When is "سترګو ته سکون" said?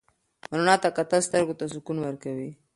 1.27-1.97